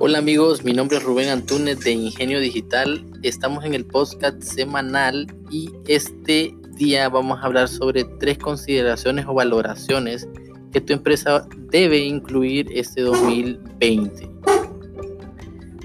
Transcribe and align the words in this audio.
Hola 0.00 0.18
amigos, 0.18 0.62
mi 0.62 0.72
nombre 0.72 0.98
es 0.98 1.02
Rubén 1.02 1.28
Antúnez 1.28 1.80
de 1.80 1.90
Ingenio 1.90 2.38
Digital. 2.38 3.04
Estamos 3.24 3.64
en 3.64 3.74
el 3.74 3.84
podcast 3.84 4.40
semanal 4.40 5.26
y 5.50 5.72
este 5.88 6.54
día 6.76 7.08
vamos 7.08 7.40
a 7.40 7.46
hablar 7.46 7.66
sobre 7.68 8.04
tres 8.04 8.38
consideraciones 8.38 9.26
o 9.26 9.34
valoraciones 9.34 10.28
que 10.72 10.80
tu 10.80 10.92
empresa 10.92 11.48
debe 11.72 11.98
incluir 11.98 12.68
este 12.72 13.00
2020. 13.00 14.30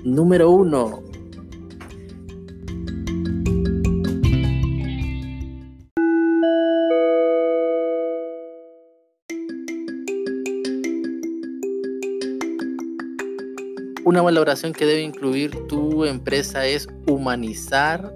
Número 0.04 0.52
uno, 0.52 1.02
Una 14.06 14.22
valoración 14.22 14.74
que 14.74 14.86
debe 14.86 15.02
incluir 15.02 15.52
tu 15.70 16.04
empresa 16.04 16.66
es 16.66 16.90
humanizar 17.08 18.14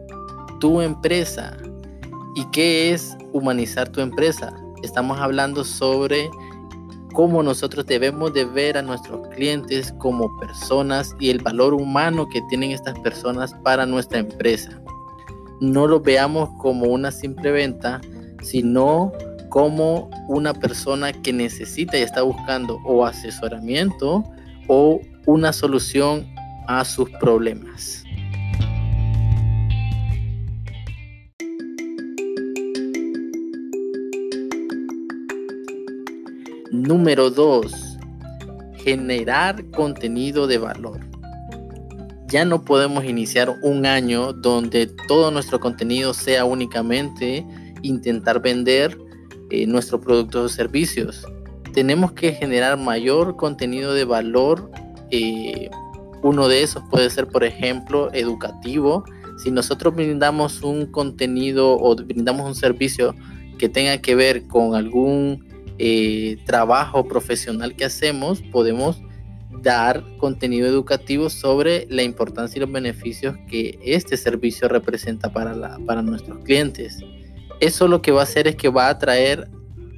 tu 0.60 0.82
empresa. 0.82 1.56
¿Y 2.36 2.44
qué 2.52 2.92
es 2.92 3.18
humanizar 3.32 3.88
tu 3.88 4.02
empresa? 4.02 4.54
Estamos 4.84 5.18
hablando 5.18 5.64
sobre 5.64 6.30
cómo 7.14 7.42
nosotros 7.42 7.86
debemos 7.86 8.34
de 8.34 8.44
ver 8.44 8.78
a 8.78 8.82
nuestros 8.82 9.30
clientes 9.30 9.94
como 9.98 10.38
personas 10.40 11.16
y 11.22 11.30
el 11.30 11.40
valor 11.40 11.74
humano 11.74 12.28
que 12.28 12.42
tienen 12.50 12.72
estas 12.72 13.00
personas 13.00 13.54
para 13.64 13.86
nuestra 13.86 14.20
empresa. 14.20 14.82
No 15.62 15.88
lo 15.88 16.02
veamos 16.02 16.50
como 16.58 16.88
una 16.88 17.12
simple 17.12 17.50
venta, 17.52 18.02
sino 18.44 19.14
como 19.48 20.10
una 20.28 20.54
persona 20.54 21.14
que 21.14 21.32
necesita 21.32 21.98
y 21.98 22.02
está 22.02 22.24
buscando 22.24 22.78
o 22.84 23.06
asesoramiento 23.06 24.26
o 24.68 25.00
una 25.28 25.52
solución 25.52 26.26
a 26.68 26.86
sus 26.86 27.10
problemas. 27.20 28.04
Número 36.72 37.30
2. 37.30 37.98
Generar 38.78 39.70
contenido 39.72 40.48
de 40.48 40.58
valor. 40.60 41.02
Ya 42.30 42.46
no 42.46 42.64
podemos 42.64 43.04
iniciar 43.04 43.54
un 43.64 43.86
año 43.86 44.32
donde 44.32 44.88
todo 45.10 45.30
nuestro 45.32 45.60
contenido 45.60 46.14
sea 46.14 46.46
únicamente 46.46 47.46
intentar 47.82 48.42
vender 48.42 48.98
eh, 49.50 49.68
nuestros 49.68 50.00
productos 50.00 50.54
o 50.54 50.56
servicios. 50.56 51.26
Tenemos 51.74 52.14
que 52.14 52.32
generar 52.32 52.78
mayor 52.78 53.36
contenido 53.36 53.94
de 53.94 54.06
valor 54.06 54.72
eh, 55.12 55.70
uno 56.24 56.48
de 56.48 56.64
esos 56.64 56.84
puede 56.90 57.10
ser, 57.10 57.28
por 57.28 57.44
ejemplo, 57.44 58.12
educativo. 58.14 59.04
Si 59.44 59.52
nosotros 59.52 59.96
brindamos 59.96 60.62
un 60.62 60.88
contenido 60.88 61.78
o 61.78 61.96
brindamos 61.96 62.48
un 62.48 62.56
servicio 62.56 63.16
que 63.58 63.70
tenga 63.70 64.00
que 64.00 64.16
ver 64.16 64.48
con 64.48 64.76
algún 64.76 65.46
eh, 65.78 66.38
trabajo 66.46 67.08
profesional 67.08 67.76
que 67.76 67.86
hacemos, 67.86 68.42
podemos 68.52 69.02
dar 69.62 70.04
contenido 70.18 70.68
educativo 70.68 71.30
sobre 71.30 71.88
la 71.90 72.04
importancia 72.04 72.58
y 72.58 72.62
los 72.62 72.72
beneficios 72.72 73.36
que 73.50 73.80
este 73.84 74.18
servicio 74.18 74.68
representa 74.68 75.32
para, 75.32 75.78
para 75.86 76.02
nuestros 76.02 76.40
clientes. 76.44 77.00
Eso 77.60 77.88
lo 77.88 78.02
que 78.02 78.12
va 78.12 78.22
a 78.22 78.24
hacer 78.24 78.48
es 78.48 78.56
que 78.56 78.70
va 78.70 78.88
a 78.88 78.92
atraer 78.92 79.50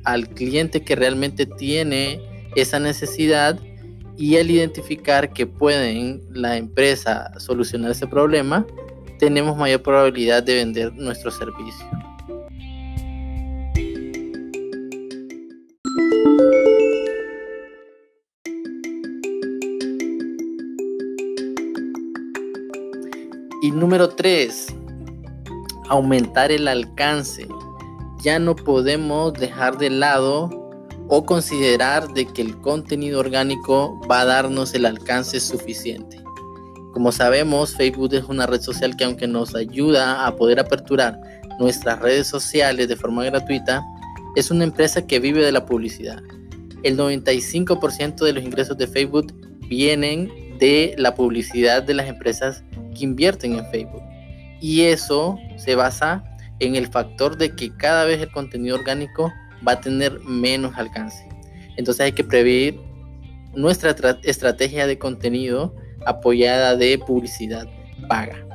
al 0.06 0.30
cliente 0.30 0.82
que 0.82 0.96
realmente 0.96 1.46
tiene 1.46 2.22
esa 2.56 2.80
necesidad 2.80 3.60
y 4.20 4.36
al 4.36 4.52
identificar 4.52 5.32
que 5.32 5.48
pueden 5.48 6.22
la 6.34 6.58
empresa 6.58 7.32
solucionar 7.40 7.92
ese 7.92 8.06
problema, 8.06 8.68
tenemos 9.18 9.56
mayor 9.56 9.82
probabilidad 9.82 10.44
de 10.44 10.56
vender 10.56 10.94
nuestro 10.94 11.32
servicio. 11.32 11.86
Y 23.62 23.72
número 23.72 24.10
3, 24.10 24.68
aumentar 25.88 26.52
el 26.52 26.68
alcance. 26.68 27.48
Ya 28.22 28.38
no 28.38 28.54
podemos 28.54 29.32
dejar 29.34 29.78
de 29.78 29.90
lado 29.90 30.59
o 31.10 31.26
considerar 31.26 32.08
de 32.14 32.26
que 32.26 32.42
el 32.42 32.58
contenido 32.62 33.20
orgánico 33.20 34.00
va 34.10 34.22
a 34.22 34.26
darnos 34.26 34.74
el 34.76 34.86
alcance 34.86 35.40
suficiente. 35.40 36.22
Como 36.94 37.12
sabemos, 37.12 37.76
Facebook 37.76 38.14
es 38.14 38.24
una 38.24 38.46
red 38.46 38.62
social 38.62 38.96
que 38.96 39.04
aunque 39.04 39.28
nos 39.28 39.56
ayuda 39.56 40.26
a 40.26 40.36
poder 40.36 40.60
aperturar 40.60 41.20
nuestras 41.60 42.00
redes 42.00 42.28
sociales 42.28 42.88
de 42.88 42.96
forma 42.96 43.26
gratuita, 43.26 43.84
es 44.36 44.52
una 44.52 44.64
empresa 44.64 45.06
que 45.06 45.20
vive 45.20 45.44
de 45.44 45.52
la 45.52 45.66
publicidad. 45.66 46.22
El 46.84 46.98
95% 46.98 48.24
de 48.24 48.34
los 48.34 48.44
ingresos 48.44 48.78
de 48.78 48.88
Facebook 48.88 49.34
vienen 49.68 50.32
de 50.60 50.94
la 50.98 51.16
publicidad 51.16 51.82
de 51.84 51.96
las 51.96 52.08
empresas 52.08 52.64
que 52.96 53.04
invierten 53.04 53.58
en 53.58 53.66
Facebook. 53.72 54.04
Y 54.62 54.82
eso 54.82 55.38
se 55.58 55.76
basa 55.76 56.24
en 56.60 56.76
el 56.76 56.88
factor 56.88 57.38
de 57.38 57.56
que 57.56 57.76
cada 57.76 58.06
vez 58.06 58.22
el 58.22 58.32
contenido 58.32 58.76
orgánico 58.76 59.34
va 59.68 59.74
a 59.74 59.82
tener 59.82 60.20
menos 60.22 60.76
alcance. 60.76 61.28
Entonces 61.78 62.02
hay 62.02 62.12
que 62.12 62.24
prever 62.24 62.76
nuestra 63.54 63.96
estrategia 64.24 64.88
de 64.88 64.98
contenido 64.98 65.76
apoyada 66.06 66.76
de 66.76 66.98
publicidad 66.98 67.68
paga. 68.08 68.46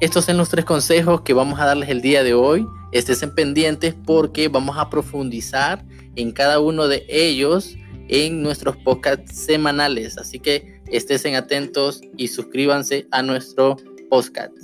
Estos 0.00 0.26
son 0.26 0.36
los 0.36 0.50
tres 0.50 0.64
consejos 0.64 1.22
que 1.22 1.32
vamos 1.32 1.58
a 1.58 1.64
darles 1.64 1.88
el 1.88 2.02
día 2.02 2.22
de 2.22 2.34
hoy. 2.34 2.66
Estén 2.92 3.34
pendientes 3.34 3.94
porque 4.04 4.48
vamos 4.48 4.76
a 4.78 4.90
profundizar 4.90 5.82
en 6.16 6.32
cada 6.32 6.60
uno 6.60 6.86
de 6.86 7.04
ellos 7.08 7.76
en 8.08 8.42
nuestros 8.42 8.76
podcasts 8.76 9.46
semanales. 9.46 10.18
Así 10.18 10.38
que 10.38 10.80
estén 10.90 11.34
atentos 11.34 12.00
y 12.16 12.28
suscríbanse 12.28 13.06
a 13.10 13.22
nuestro 13.22 13.76
podcast. 14.10 14.54